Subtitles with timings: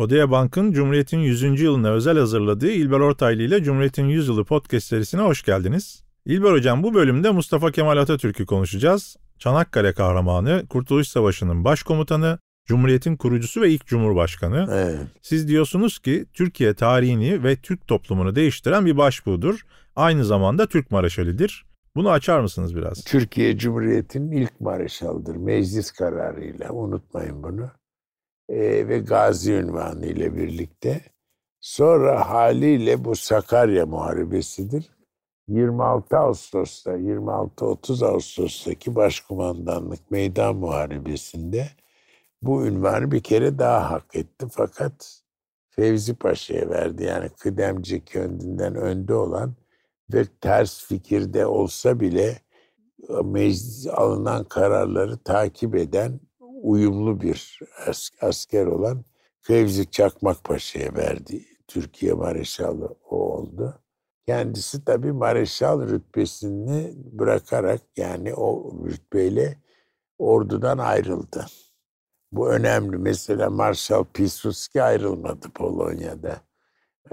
[0.00, 1.60] Odea Bank'ın Cumhuriyet'in 100.
[1.60, 6.04] yılına özel hazırladığı İlber Ortaylı ile Cumhuriyet'in 100 yılı podcast serisine hoş geldiniz.
[6.26, 9.16] İlber Hocam bu bölümde Mustafa Kemal Atatürk'ü konuşacağız.
[9.38, 14.66] Çanakkale kahramanı, Kurtuluş Savaşı'nın başkomutanı, Cumhuriyet'in kurucusu ve ilk cumhurbaşkanı.
[14.72, 15.06] Evet.
[15.22, 19.60] Siz diyorsunuz ki Türkiye tarihini ve Türk toplumunu değiştiren bir başbuğdur.
[19.96, 21.64] Aynı zamanda Türk Maraşalidir.
[21.96, 23.04] Bunu açar mısınız biraz?
[23.04, 25.36] Türkiye Cumhuriyeti'nin ilk marşaldır.
[25.36, 27.79] Meclis kararıyla unutmayın bunu.
[28.50, 31.00] Ee, ve Gazi ünvanı ile birlikte.
[31.60, 34.90] Sonra haliyle bu Sakarya Muharebesi'dir.
[35.48, 41.68] 26 Ağustos'ta, 26-30 Ağustos'taki Başkumandanlık Meydan Muharebesi'nde
[42.42, 44.46] bu ünvanı bir kere daha hak etti.
[44.50, 45.22] Fakat
[45.70, 47.04] Fevzi Paşa'ya verdi.
[47.04, 49.54] Yani kıdemci kendinden önde olan
[50.12, 52.42] ve ters fikirde olsa bile
[53.08, 56.20] e, meclis alınan kararları takip eden
[56.62, 57.60] uyumlu bir
[58.20, 59.04] asker olan
[59.40, 61.44] Fevzi Çakmak Paşa'ya verdi.
[61.68, 63.82] Türkiye Mareşalı o oldu.
[64.26, 69.58] Kendisi tabii Mareşal rütbesini bırakarak yani o rütbeyle
[70.18, 71.46] ordudan ayrıldı.
[72.32, 72.98] Bu önemli.
[72.98, 76.40] Mesela Marshal Piłsudski ayrılmadı Polonya'da.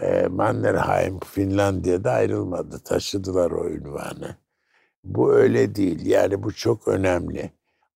[0.02, 2.79] E, Mannerheim Finlandiya'da ayrılmadı.
[2.79, 4.35] Taşıdılar o ünvanı.
[5.03, 6.05] Bu öyle değil.
[6.05, 7.52] Yani bu çok önemli.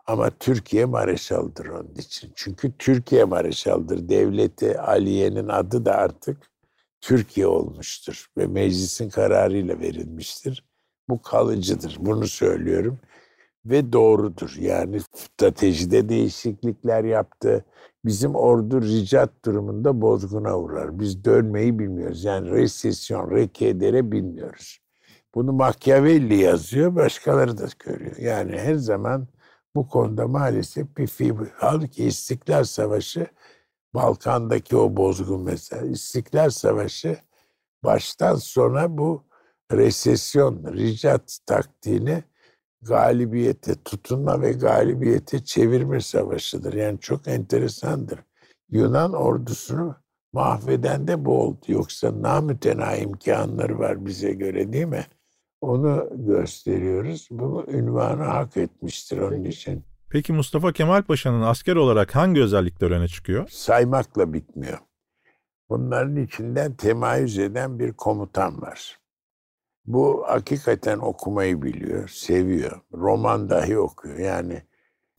[0.08, 2.32] Ama Türkiye Mareşal'dır onun için.
[2.36, 4.10] Çünkü Türkiye Mareşal'dır.
[4.10, 6.38] Devleti Aliye'nin adı da artık
[7.02, 8.28] Türkiye olmuştur.
[8.38, 10.66] Ve meclisin kararıyla verilmiştir.
[11.10, 11.98] Bu kalıcıdır.
[12.00, 13.00] Bunu söylüyorum.
[13.66, 14.56] Ve doğrudur.
[14.60, 17.66] Yani stratejide değişiklikler yaptı.
[18.06, 21.00] Bizim ordu ricat durumunda bozguna uğrar.
[21.00, 22.24] Biz dönmeyi bilmiyoruz.
[22.24, 24.80] Yani resesyon, rekedere bilmiyoruz.
[25.36, 28.18] Bunu Machiavelli yazıyor, başkaları da görüyor.
[28.18, 29.28] Yani her zaman
[29.76, 31.48] bu konuda maalesef bir fiber.
[31.56, 33.28] Halbuki İstiklal Savaşı,
[33.94, 37.18] Balkan'daki o bozgun mesela, İstiklal Savaşı
[37.84, 39.24] baştan sona bu
[39.72, 42.24] resesyon, ricat taktiğini
[42.82, 46.74] galibiyete tutunma ve galibiyete çevirme savaşıdır.
[46.74, 48.20] Yani çok enteresandır.
[48.70, 49.96] Yunan ordusunu
[50.34, 51.60] mahveden de bu oldu.
[51.68, 55.06] Yoksa namütena imkanları var bize göre değil mi?
[55.62, 57.28] Onu gösteriyoruz.
[57.32, 59.84] Bunu ünvanı hak etmiştir onun için.
[60.10, 63.48] Peki Mustafa Kemal Paşa'nın asker olarak hangi özellikler öne çıkıyor?
[63.50, 64.78] Saymakla bitmiyor.
[65.70, 69.00] Bunların içinden temayüz eden bir komutan var.
[69.86, 72.82] Bu hakikaten okumayı biliyor, seviyor.
[72.94, 74.18] Roman dahi okuyor.
[74.18, 74.64] Yani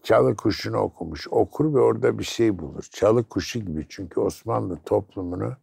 [0.03, 1.29] Çalı Kuşu'nu okumuş.
[1.31, 2.85] Okur ve orada bir şey bulur.
[2.91, 5.57] Çalı Kuşu gibi çünkü Osmanlı toplumunu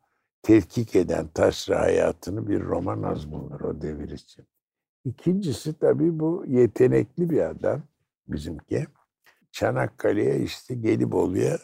[0.44, 4.46] tetkik eden taşra hayatını bir roman az bulunur o devir için.
[5.05, 7.81] İkincisi tabii bu yetenekli bir adam
[8.27, 8.87] bizimki.
[9.51, 11.57] Çanakkale'ye işte Gelibolu'ya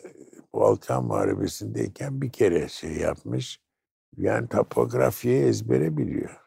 [0.54, 3.60] Balkan Muharebesi'ndeyken bir kere şey yapmış.
[4.18, 6.38] Yani topografiyi ezbere biliyor.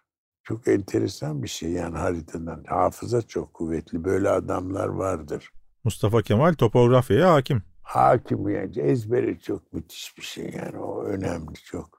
[0.43, 2.65] Çok enteresan bir şey yani haritadan.
[2.67, 4.05] Hafıza çok kuvvetli.
[4.05, 5.53] Böyle adamlar vardır.
[5.85, 7.63] Mustafa Kemal topografyaya hakim.
[7.83, 11.98] Hakim yani ezberi çok müthiş bir şey yani o önemli çok.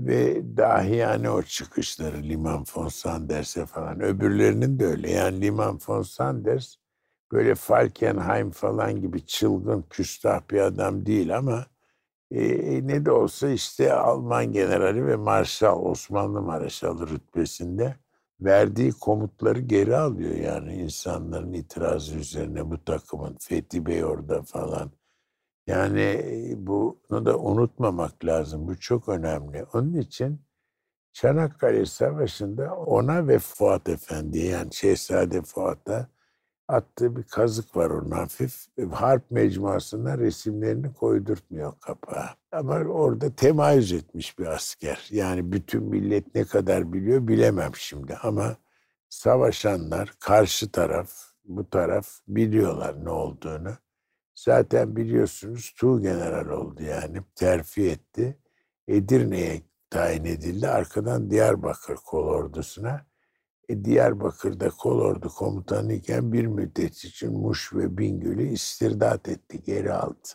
[0.00, 5.10] Ve dahi yani o çıkışları Liman von Sanders'e falan öbürlerinin de öyle.
[5.10, 6.76] Yani Liman von Sanders
[7.32, 11.66] böyle Falkenheim falan gibi çılgın küstah bir adam değil ama
[12.30, 12.40] e,
[12.86, 17.96] ne de olsa işte Alman generali ve Marşal, Osmanlı Marşalı rütbesinde
[18.40, 24.90] verdiği komutları geri alıyor yani insanların itirazı üzerine bu takımın Fethi Bey orada falan.
[25.70, 26.24] Yani
[26.56, 28.68] bunu da unutmamak lazım.
[28.68, 29.64] Bu çok önemli.
[29.72, 30.40] Onun için
[31.12, 36.08] Çanakkale Savaşı'nda ona ve Fuat Efendi'ye yani Şehzade Fuat'a
[36.68, 38.66] attığı bir kazık var onun hafif.
[38.92, 42.34] Harp mecmuasına resimlerini koydurtmuyor kapağa.
[42.52, 45.08] Ama orada temayüz etmiş bir asker.
[45.10, 48.56] Yani bütün millet ne kadar biliyor bilemem şimdi ama
[49.08, 51.10] savaşanlar karşı taraf,
[51.44, 53.70] bu taraf biliyorlar ne olduğunu.
[54.44, 58.38] Zaten biliyorsunuz Tuğ General oldu yani terfi etti.
[58.88, 60.68] Edirne'ye tayin edildi.
[60.68, 63.06] Arkadan Diyarbakır kol ordusuna
[63.68, 70.28] e, Diyarbakır'da kolordu komutanı iken bir müddet için Muş ve Bingöl'ü istirdat etti, geri aldı.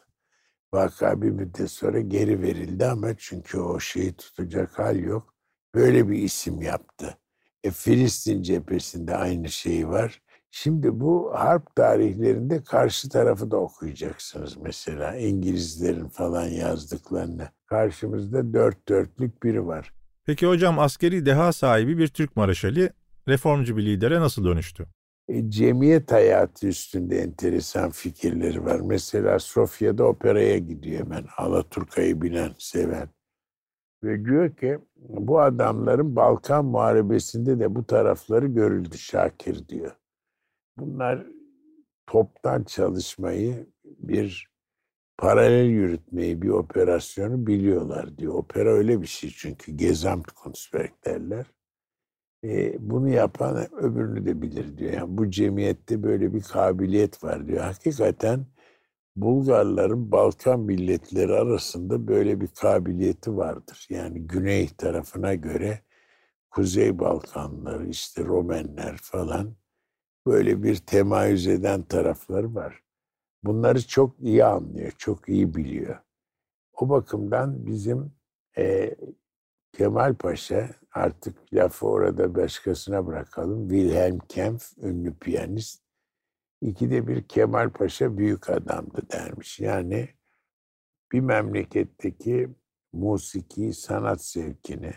[0.73, 5.33] Vaka bir müddet sonra geri verildi ama çünkü o şeyi tutacak hal yok.
[5.75, 7.17] Böyle bir isim yaptı.
[7.63, 10.21] E, Filistin cephesinde aynı şey var.
[10.57, 15.15] Şimdi bu harp tarihlerinde karşı tarafı da okuyacaksınız mesela.
[15.15, 17.49] İngilizlerin falan yazdıklarını.
[17.65, 19.93] Karşımızda dört dörtlük biri var.
[20.25, 22.89] Peki hocam askeri deha sahibi bir Türk Maraşali
[23.27, 24.87] reformcu bir lidere nasıl dönüştü?
[25.27, 28.79] E, cemiyet hayatı üstünde enteresan fikirleri var.
[28.79, 31.25] Mesela Sofya'da operaya gidiyor hemen.
[31.37, 33.09] Alaturka'yı bilen, seven.
[34.03, 39.91] Ve diyor ki bu adamların Balkan Muharebesi'nde de bu tarafları görüldü Şakir diyor.
[40.77, 41.27] Bunlar
[42.07, 44.49] toptan çalışmayı bir
[45.17, 48.33] paralel yürütmeyi, bir operasyonu biliyorlar diyor.
[48.33, 51.45] Opera öyle bir şey çünkü Gesamtkunstwerk derler.
[52.43, 54.93] E, bunu yapan öbürünü de bilir diyor.
[54.93, 57.63] Yani bu cemiyette böyle bir kabiliyet var diyor.
[57.63, 58.45] Hakikaten
[59.15, 63.87] Bulgarların Balkan milletleri arasında böyle bir kabiliyeti vardır.
[63.89, 65.79] Yani güney tarafına göre
[66.49, 69.55] Kuzey Balkanlar, işte Romenler falan
[70.25, 72.83] böyle bir temayüz eden tarafları var.
[73.43, 75.99] Bunları çok iyi anlıyor, çok iyi biliyor.
[76.73, 78.11] O bakımdan bizim
[78.57, 78.95] e,
[79.73, 83.69] Kemal Paşa artık lafı orada başkasına bırakalım.
[83.69, 85.83] Wilhelm Kempf, ünlü piyanist.
[86.61, 89.59] İkide bir Kemal Paşa büyük adamdı dermiş.
[89.59, 90.09] Yani
[91.11, 92.49] bir memleketteki
[92.93, 94.93] musiki, sanat zevkini,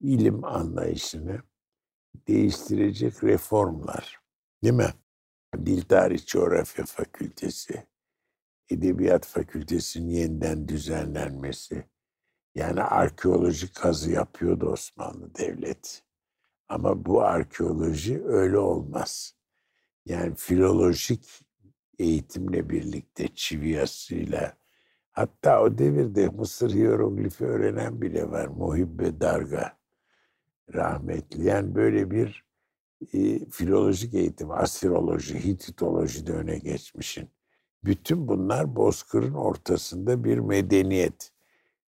[0.00, 1.42] ilim anlayışını
[2.28, 4.20] değiştirecek reformlar.
[4.62, 4.94] Değil mi?
[5.66, 7.86] Dil Tarih Coğrafya Fakültesi,
[8.70, 11.84] Edebiyat Fakültesi'nin yeniden düzenlenmesi.
[12.54, 15.98] Yani arkeolojik kazı yapıyordu Osmanlı Devleti.
[16.68, 19.34] Ama bu arkeoloji öyle olmaz.
[20.06, 21.44] Yani filolojik
[21.98, 24.56] eğitimle birlikte çiviyasıyla
[25.10, 28.46] hatta o devirde Mısır hieroglifi öğrenen bile var.
[28.46, 29.77] Muhibbe Darga
[30.74, 31.44] rahmetli.
[31.44, 32.44] Yani böyle bir
[33.14, 37.30] e, filolojik eğitim, asiroloji, hititoloji de öne geçmişin.
[37.84, 41.32] Bütün bunlar Bozkır'ın ortasında bir medeniyet.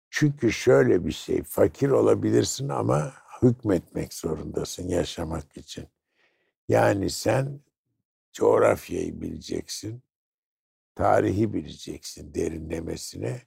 [0.09, 5.88] Çünkü şöyle bir şey, fakir olabilirsin ama hükmetmek zorundasın yaşamak için.
[6.69, 7.59] Yani sen
[8.33, 10.01] coğrafyayı bileceksin,
[10.95, 13.41] tarihi bileceksin derinlemesine.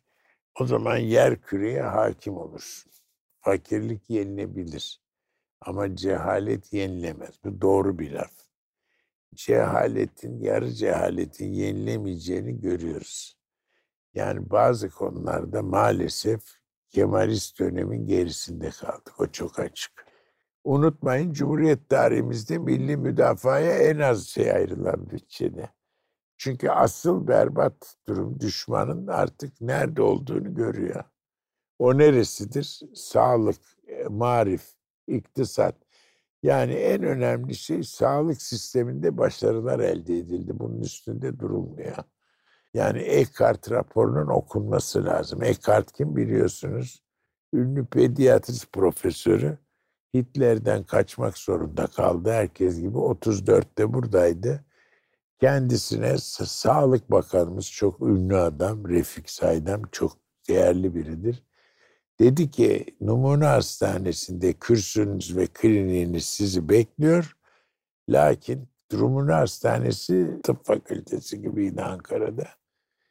[0.61, 2.93] O zaman yer küreye hakim olursun.
[3.41, 5.00] Fakirlik yenilebilir.
[5.61, 7.45] Ama cehalet yenilemez.
[7.45, 8.33] Bu doğru bir laf.
[9.35, 13.39] Cehaletin, yarı cehaletin yenilemeyeceğini görüyoruz.
[14.15, 16.43] Yani bazı konularda maalesef
[16.89, 19.21] Kemalist dönemin gerisinde kaldık.
[19.21, 20.07] O çok açık.
[20.65, 25.71] Unutmayın Cumhuriyet tarihimizde milli müdafaya en az şey ayrılan bütçede.
[26.37, 31.05] Çünkü asıl berbat durum düşmanın artık nerede olduğunu görüyor.
[31.79, 32.81] O neresidir?
[32.95, 34.73] Sağlık, e, marif,
[35.11, 35.77] iktisat.
[36.43, 40.59] Yani en önemli şey sağlık sisteminde başarılar elde edildi.
[40.59, 41.97] Bunun üstünde durulmuyor.
[42.75, 45.43] Yani Eckhart raporunun okunması lazım.
[45.43, 47.03] Eckhart kim biliyorsunuz?
[47.55, 49.59] Ünlü pediatrist profesörü.
[50.15, 52.31] Hitler'den kaçmak zorunda kaldı.
[52.31, 54.65] Herkes gibi 34'te buradaydı.
[55.41, 60.13] Kendisine Sağlık Bakanımız çok ünlü adam, Refik Saydam çok
[60.49, 61.43] değerli biridir.
[62.21, 67.37] Dedi ki numune hastanesinde kürsünüz ve kliniğiniz sizi bekliyor.
[68.09, 72.49] Lakin numune hastanesi tıp fakültesi gibiydi Ankara'da.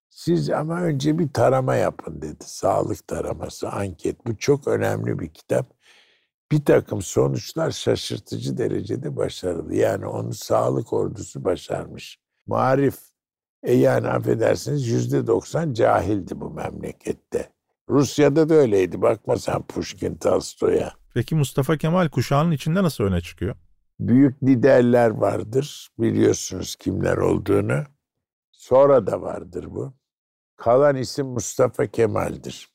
[0.10, 2.44] Siz ama önce bir tarama yapın dedi.
[2.44, 4.28] Sağlık taraması, anket.
[4.28, 5.74] Bu çok önemli bir kitap.
[6.52, 9.76] Bir takım sonuçlar şaşırtıcı derecede başarılı.
[9.76, 12.20] Yani onu sağlık ordusu başarmış.
[12.48, 13.00] Marif,
[13.64, 17.59] e yani affedersiniz yüzde doksan cahildi bu memlekette.
[17.90, 19.02] Rusya'da da öyleydi.
[19.02, 20.94] Bakma sen Pushkin, Tolstoy'a.
[21.14, 23.56] Peki Mustafa Kemal kuşağının içinde nasıl öne çıkıyor?
[24.00, 25.90] Büyük liderler vardır.
[26.00, 27.84] Biliyorsunuz kimler olduğunu.
[28.52, 29.94] Sonra da vardır bu.
[30.56, 32.70] Kalan isim Mustafa Kemal'dir.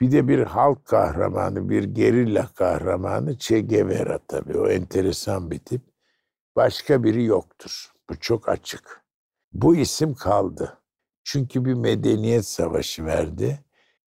[0.00, 4.58] Bir de bir halk kahramanı, bir gerilla kahramanı Che Guevara tabii.
[4.58, 5.82] O enteresan bir tip.
[6.56, 7.92] Başka biri yoktur.
[8.10, 9.02] Bu çok açık.
[9.52, 10.78] Bu isim kaldı.
[11.24, 13.64] Çünkü bir medeniyet savaşı verdi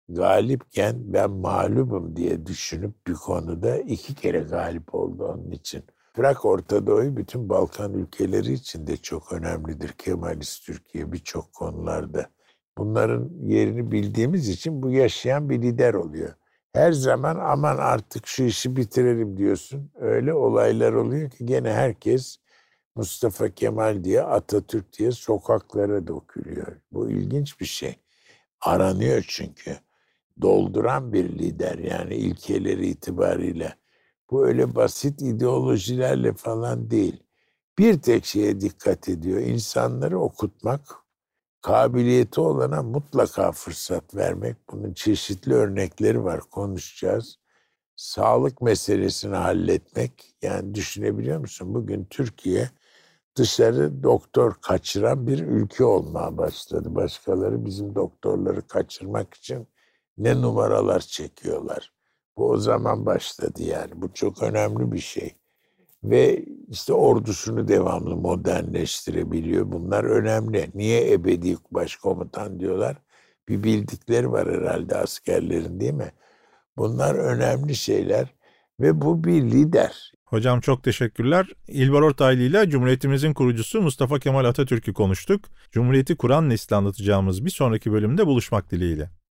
[0.08, 5.84] galipken ben mağlubum diye düşünüp bir konuda iki kere galip oldu onun için.
[6.16, 12.30] Bırak Orta Doğu'yu bütün Balkan ülkeleri için de çok önemlidir Kemalist Türkiye birçok konularda.
[12.78, 16.34] Bunların yerini bildiğimiz için bu yaşayan bir lider oluyor.
[16.72, 19.90] Her zaman aman artık şu işi bitirelim diyorsun.
[19.94, 22.36] Öyle olaylar oluyor ki gene herkes
[22.96, 26.76] Mustafa Kemal diye Atatürk diye sokaklara dökülüyor.
[26.92, 27.96] Bu ilginç bir şey.
[28.60, 29.76] Aranıyor çünkü
[30.42, 33.75] dolduran bir lider yani ilkeleri itibariyle.
[34.30, 37.23] Bu öyle basit ideolojilerle falan değil.
[37.78, 39.40] Bir tek şeye dikkat ediyor.
[39.40, 40.80] İnsanları okutmak,
[41.62, 44.57] kabiliyeti olana mutlaka fırsat vermek.
[44.73, 47.38] Bunun çeşitli örnekleri var konuşacağız.
[47.97, 50.35] Sağlık meselesini halletmek.
[50.42, 51.75] Yani düşünebiliyor musun?
[51.75, 52.71] Bugün Türkiye
[53.37, 56.95] dışarı doktor kaçıran bir ülke olmaya başladı.
[56.95, 59.68] Başkaları bizim doktorları kaçırmak için
[60.18, 61.92] ne numaralar çekiyorlar.
[62.37, 63.90] Bu o zaman başladı yani.
[63.94, 65.34] Bu çok önemli bir şey.
[66.04, 69.72] Ve işte ordusunu devamlı modernleştirebiliyor.
[69.72, 70.70] Bunlar önemli.
[70.75, 72.96] Niye ebedi başkomutan diyorlar?
[73.48, 76.12] Bir bildikleri var herhalde askerlerin değil mi?
[76.76, 78.34] Bunlar önemli şeyler
[78.80, 80.12] ve bu bir lider.
[80.25, 81.46] Hocam çok teşekkürler.
[81.68, 85.44] İlber Ortaylı ile Cumhuriyetimizin kurucusu Mustafa Kemal Atatürk'ü konuştuk.
[85.72, 89.10] Cumhuriyeti kuran nesli anlatacağımız bir sonraki bölümde buluşmak dileğiyle.